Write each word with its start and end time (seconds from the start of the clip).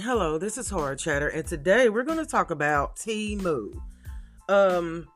Hello, 0.00 0.38
this 0.38 0.56
is 0.58 0.70
Horror 0.70 0.94
Chatter, 0.94 1.26
and 1.26 1.44
today 1.44 1.88
we're 1.88 2.04
going 2.04 2.24
to 2.24 2.24
talk 2.24 2.52
about 2.52 2.94
Temu. 2.94 3.72
Um, 4.48 5.08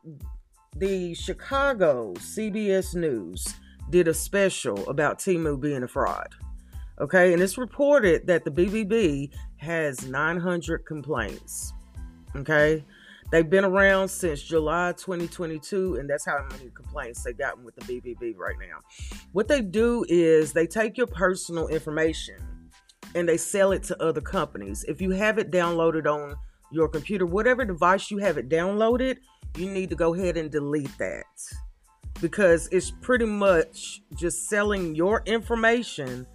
the 0.75 1.13
Chicago 1.13 2.13
CBS 2.15 2.93
News 2.93 3.47
did 3.91 4.09
a 4.09 4.13
special 4.13 4.85
about 4.89 5.19
Temu 5.19 5.57
being 5.57 5.83
a 5.83 5.87
fraud. 5.87 6.27
Okay, 6.99 7.31
and 7.31 7.41
it's 7.41 7.57
reported 7.57 8.27
that 8.27 8.43
the 8.43 8.51
BBB 8.51 9.29
has 9.55 10.05
900 10.05 10.85
complaints. 10.85 11.71
Okay, 12.35 12.83
they've 13.31 13.49
been 13.49 13.63
around 13.63 14.09
since 14.09 14.41
July 14.41 14.91
2022, 14.97 15.95
and 15.95 16.09
that's 16.09 16.25
how 16.25 16.45
many 16.51 16.69
complaints 16.71 17.23
they've 17.23 17.37
gotten 17.37 17.63
with 17.63 17.75
the 17.77 17.83
BBB 17.83 18.35
right 18.35 18.57
now. 18.59 18.79
What 19.31 19.47
they 19.47 19.61
do 19.61 20.03
is 20.09 20.51
they 20.51 20.67
take 20.67 20.97
your 20.97 21.07
personal 21.07 21.69
information 21.69 22.52
and 23.15 23.27
they 23.27 23.37
sell 23.37 23.71
it 23.71 23.83
to 23.83 24.03
other 24.03 24.21
companies. 24.21 24.83
If 24.87 25.01
you 25.01 25.11
have 25.11 25.37
it 25.37 25.51
downloaded 25.51 26.05
on 26.05 26.35
your 26.71 26.87
computer, 26.87 27.25
whatever 27.25 27.65
device 27.65 28.09
you 28.09 28.17
have 28.17 28.37
it 28.37 28.49
downloaded, 28.49 29.17
you 29.57 29.69
need 29.69 29.89
to 29.89 29.95
go 29.95 30.13
ahead 30.13 30.37
and 30.37 30.51
delete 30.51 30.97
that 30.97 31.25
because 32.21 32.67
it's 32.71 32.89
pretty 32.89 33.25
much 33.25 34.01
just 34.15 34.49
selling 34.49 34.95
your 34.95 35.21
information 35.25 36.25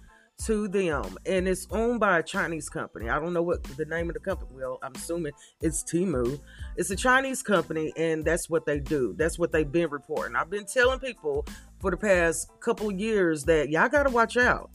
to 0.45 0.69
them 0.69 1.17
and 1.25 1.47
it's 1.49 1.67
owned 1.71 1.99
by 1.99 2.19
a 2.19 2.23
Chinese 2.23 2.69
company. 2.69 3.09
I 3.09 3.19
don't 3.19 3.33
know 3.33 3.41
what 3.41 3.63
the 3.63 3.85
name 3.85 4.09
of 4.09 4.13
the 4.13 4.21
company. 4.21 4.51
Well, 4.53 4.79
I'm 4.81 4.95
assuming 4.95 5.33
it's 5.61 5.83
Temu. 5.83 6.39
It's 6.77 6.91
a 6.91 6.95
Chinese 6.95 7.41
company 7.41 7.91
and 7.97 8.23
that's 8.23 8.49
what 8.49 8.65
they 8.65 8.79
do. 8.79 9.13
That's 9.17 9.37
what 9.37 9.51
they've 9.51 9.69
been 9.69 9.89
reporting. 9.89 10.37
I've 10.37 10.49
been 10.49 10.65
telling 10.65 10.99
people 10.99 11.45
for 11.81 11.91
the 11.91 11.97
past 11.97 12.49
couple 12.61 12.89
years 12.91 13.43
that 13.45 13.69
y'all 13.69 13.89
got 13.89 14.03
to 14.03 14.09
watch 14.09 14.37
out 14.37 14.69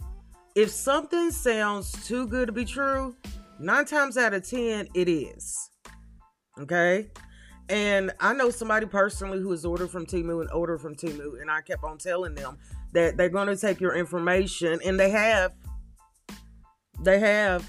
if 0.55 0.70
something 0.70 1.30
sounds 1.30 1.92
too 2.06 2.27
good 2.27 2.47
to 2.47 2.52
be 2.52 2.64
true, 2.64 3.16
nine 3.58 3.84
times 3.84 4.16
out 4.16 4.34
of 4.34 4.48
ten, 4.48 4.88
it 4.94 5.08
is. 5.08 5.70
Okay? 6.58 7.10
And 7.69 8.12
I 8.20 8.34
know 8.34 8.50
somebody 8.50 8.86
personally 8.86 9.41
who 9.41 9.50
has 9.50 9.64
ordered 9.64 9.91
from 9.91 10.06
Temu 10.06 10.41
and 10.41 10.50
ordered 10.52 10.80
from 10.80 10.94
Temu, 10.94 11.41
and 11.41 11.50
I 11.50 11.62
kept 11.62 11.82
on 11.82 11.98
telling 11.98 12.34
them 12.34 12.58
that 12.92 13.16
they're 13.16 13.28
going 13.28 13.48
to 13.48 13.56
take 13.56 13.80
your 13.80 13.97
information, 13.97 14.80
and 14.84 15.00
they 15.00 15.10
have. 15.10 15.52
They 17.02 17.19
have. 17.19 17.69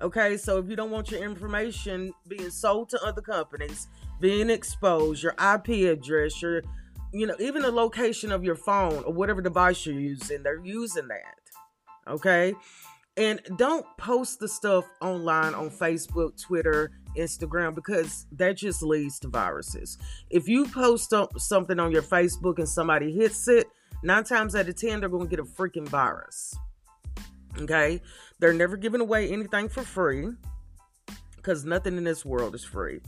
Okay, 0.00 0.36
so 0.36 0.58
if 0.58 0.68
you 0.68 0.76
don't 0.76 0.90
want 0.90 1.10
your 1.10 1.22
information 1.22 2.12
being 2.28 2.50
sold 2.50 2.90
to 2.90 3.02
other 3.04 3.22
companies, 3.22 3.88
being 4.20 4.50
exposed, 4.50 5.22
your 5.22 5.32
IP 5.32 5.90
address, 5.90 6.42
your 6.42 6.62
you 7.12 7.26
know, 7.26 7.34
even 7.38 7.62
the 7.62 7.70
location 7.70 8.32
of 8.32 8.42
your 8.42 8.56
phone 8.56 9.04
or 9.04 9.12
whatever 9.12 9.40
device 9.40 9.84
you're 9.86 9.98
using, 9.98 10.42
they're 10.42 10.64
using 10.64 11.08
that. 11.08 12.10
Okay. 12.12 12.54
And 13.16 13.40
don't 13.56 13.84
post 13.98 14.40
the 14.40 14.48
stuff 14.48 14.86
online 15.02 15.54
on 15.54 15.68
Facebook, 15.68 16.40
Twitter, 16.40 16.92
Instagram 17.16 17.74
because 17.74 18.26
that 18.32 18.56
just 18.56 18.82
leads 18.82 19.18
to 19.20 19.28
viruses. 19.28 19.98
If 20.30 20.48
you 20.48 20.66
post 20.66 21.12
something 21.36 21.78
on 21.78 21.92
your 21.92 22.02
Facebook 22.02 22.58
and 22.58 22.68
somebody 22.68 23.12
hits 23.12 23.48
it, 23.48 23.66
nine 24.02 24.24
times 24.24 24.54
out 24.54 24.68
of 24.68 24.76
10, 24.76 25.00
they're 25.00 25.10
going 25.10 25.28
to 25.28 25.30
get 25.30 25.38
a 25.38 25.44
freaking 25.44 25.86
virus. 25.86 26.56
Okay. 27.60 28.00
They're 28.38 28.54
never 28.54 28.78
giving 28.78 29.02
away 29.02 29.30
anything 29.30 29.68
for 29.68 29.82
free 29.82 30.28
because 31.36 31.66
nothing 31.66 31.98
in 31.98 32.04
this 32.04 32.24
world 32.24 32.54
is 32.54 32.64
free. 32.64 33.00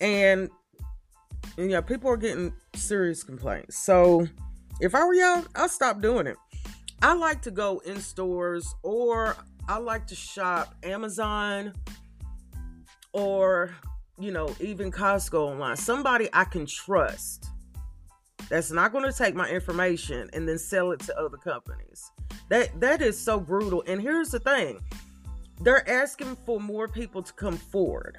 And 0.00 0.50
and 1.58 1.70
yeah, 1.70 1.80
people 1.80 2.10
are 2.10 2.16
getting 2.16 2.52
serious 2.74 3.22
complaints. 3.22 3.78
So 3.78 4.26
if 4.80 4.94
I 4.94 5.04
were 5.04 5.14
y'all, 5.14 5.44
I'll 5.54 5.68
stop 5.68 6.00
doing 6.00 6.26
it. 6.26 6.36
I 7.02 7.14
like 7.14 7.42
to 7.42 7.50
go 7.50 7.78
in 7.80 8.00
stores 8.00 8.74
or 8.82 9.36
I 9.68 9.78
like 9.78 10.06
to 10.08 10.14
shop 10.14 10.74
Amazon 10.82 11.72
or 13.12 13.74
you 14.18 14.30
know, 14.30 14.54
even 14.60 14.90
Costco 14.90 15.34
online. 15.34 15.76
Somebody 15.76 16.28
I 16.32 16.44
can 16.44 16.66
trust 16.66 17.48
that's 18.48 18.70
not 18.70 18.92
going 18.92 19.04
to 19.04 19.16
take 19.16 19.34
my 19.34 19.48
information 19.48 20.30
and 20.32 20.48
then 20.48 20.58
sell 20.58 20.92
it 20.92 21.00
to 21.00 21.18
other 21.18 21.36
companies. 21.36 22.10
That 22.48 22.80
that 22.80 23.02
is 23.02 23.18
so 23.18 23.40
brutal. 23.40 23.82
And 23.86 24.00
here's 24.00 24.30
the 24.30 24.40
thing. 24.40 24.80
They're 25.60 25.88
asking 25.88 26.36
for 26.46 26.60
more 26.60 26.86
people 26.86 27.22
to 27.22 27.32
come 27.32 27.56
forward. 27.56 28.18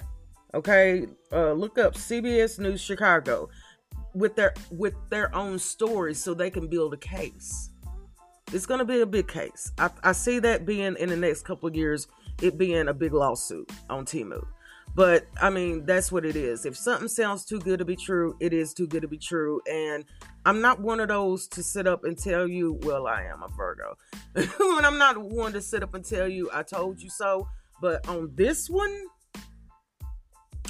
Okay, 0.54 1.06
uh, 1.32 1.52
look 1.52 1.78
up 1.78 1.94
CBS 1.94 2.58
News 2.58 2.80
Chicago 2.80 3.50
with 4.14 4.34
their 4.34 4.54
with 4.70 4.94
their 5.10 5.34
own 5.34 5.58
stories 5.58 6.22
so 6.22 6.32
they 6.32 6.50
can 6.50 6.68
build 6.68 6.94
a 6.94 6.96
case. 6.96 7.70
It's 8.52 8.64
going 8.64 8.78
to 8.78 8.86
be 8.86 9.00
a 9.00 9.06
big 9.06 9.28
case. 9.28 9.72
I, 9.78 9.90
I 10.02 10.12
see 10.12 10.38
that 10.38 10.64
being 10.64 10.96
in 10.98 11.10
the 11.10 11.16
next 11.16 11.42
couple 11.42 11.68
of 11.68 11.76
years, 11.76 12.08
it 12.40 12.56
being 12.56 12.88
a 12.88 12.94
big 12.94 13.12
lawsuit 13.12 13.70
on 13.90 14.06
Temu. 14.06 14.42
But 14.94 15.26
I 15.40 15.50
mean, 15.50 15.84
that's 15.84 16.10
what 16.10 16.24
it 16.24 16.34
is. 16.34 16.64
If 16.64 16.76
something 16.76 17.08
sounds 17.08 17.44
too 17.44 17.60
good 17.60 17.78
to 17.78 17.84
be 17.84 17.94
true, 17.94 18.34
it 18.40 18.54
is 18.54 18.72
too 18.72 18.86
good 18.86 19.02
to 19.02 19.08
be 19.08 19.18
true. 19.18 19.60
And 19.70 20.04
I'm 20.46 20.62
not 20.62 20.80
one 20.80 20.98
of 20.98 21.08
those 21.08 21.46
to 21.48 21.62
sit 21.62 21.86
up 21.86 22.04
and 22.04 22.18
tell 22.18 22.48
you, 22.48 22.80
well, 22.82 23.06
I 23.06 23.22
am 23.24 23.42
a 23.42 23.48
Virgo. 23.48 23.96
and 24.34 24.86
I'm 24.86 24.98
not 24.98 25.18
one 25.18 25.52
to 25.52 25.60
sit 25.60 25.82
up 25.82 25.94
and 25.94 26.04
tell 26.04 26.26
you, 26.26 26.50
I 26.52 26.62
told 26.62 27.02
you 27.02 27.10
so. 27.10 27.48
But 27.80 28.08
on 28.08 28.32
this 28.34 28.68
one, 28.68 29.04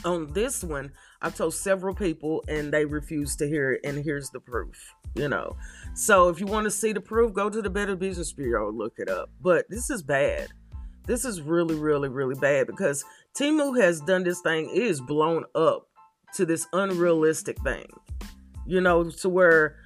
on 0.04 0.32
this 0.32 0.62
one, 0.62 0.92
I've 1.20 1.36
told 1.36 1.54
several 1.54 1.94
people 1.94 2.44
and 2.48 2.72
they 2.72 2.84
refuse 2.84 3.36
to 3.36 3.48
hear 3.48 3.72
it. 3.72 3.80
And 3.84 4.02
here's 4.04 4.30
the 4.30 4.40
proof, 4.40 4.94
you 5.14 5.28
know. 5.28 5.56
So 5.94 6.28
if 6.28 6.40
you 6.40 6.46
want 6.46 6.64
to 6.64 6.70
see 6.70 6.92
the 6.92 7.00
proof, 7.00 7.32
go 7.32 7.50
to 7.50 7.62
the 7.62 7.70
Better 7.70 7.96
Business 7.96 8.32
Bureau, 8.32 8.70
look 8.70 8.94
it 8.98 9.08
up. 9.08 9.30
But 9.40 9.66
this 9.68 9.90
is 9.90 10.02
bad. 10.02 10.48
This 11.06 11.24
is 11.24 11.40
really, 11.40 11.74
really, 11.74 12.08
really 12.08 12.34
bad 12.34 12.66
because 12.66 13.04
Temu 13.34 13.80
has 13.80 14.00
done 14.00 14.24
this 14.24 14.40
thing. 14.40 14.68
It 14.70 14.82
is 14.82 15.00
blown 15.00 15.44
up 15.54 15.88
to 16.34 16.44
this 16.44 16.66
unrealistic 16.72 17.58
thing, 17.62 17.86
you 18.66 18.80
know, 18.80 19.10
to 19.10 19.28
where 19.28 19.76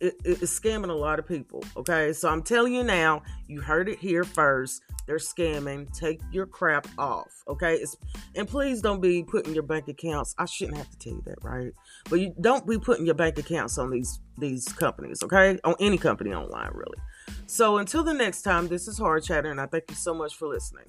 it, 0.00 0.14
it's 0.24 0.58
scamming 0.58 0.90
a 0.90 0.94
lot 0.94 1.18
of 1.18 1.28
people. 1.28 1.62
Okay, 1.76 2.12
so 2.12 2.28
I'm 2.28 2.42
telling 2.42 2.74
you 2.74 2.82
now, 2.82 3.22
you 3.46 3.60
heard 3.60 3.88
it 3.88 3.98
here 3.98 4.24
first. 4.24 4.82
They're 5.08 5.16
scamming. 5.16 5.90
Take 5.98 6.20
your 6.30 6.44
crap 6.44 6.86
off. 6.98 7.32
Okay, 7.48 7.76
it's 7.76 7.96
and 8.34 8.46
please 8.46 8.82
don't 8.82 9.00
be 9.00 9.24
putting 9.24 9.54
your 9.54 9.62
bank 9.62 9.88
accounts. 9.88 10.34
I 10.36 10.44
shouldn't 10.44 10.76
have 10.76 10.90
to 10.90 10.98
tell 10.98 11.14
you 11.14 11.22
that, 11.24 11.42
right? 11.42 11.72
But 12.10 12.20
you 12.20 12.34
don't 12.42 12.66
be 12.66 12.78
putting 12.78 13.06
your 13.06 13.14
bank 13.14 13.38
accounts 13.38 13.78
on 13.78 13.90
these 13.90 14.20
these 14.36 14.68
companies. 14.68 15.22
Okay, 15.22 15.58
on 15.64 15.76
any 15.80 15.96
company 15.96 16.34
online, 16.34 16.72
really. 16.74 16.98
So 17.46 17.78
until 17.78 18.04
the 18.04 18.12
next 18.12 18.42
time, 18.42 18.68
this 18.68 18.86
is 18.86 18.98
Hard 18.98 19.24
Chatter, 19.24 19.50
and 19.50 19.58
I 19.58 19.64
thank 19.64 19.84
you 19.88 19.96
so 19.96 20.12
much 20.12 20.36
for 20.36 20.46
listening. 20.46 20.84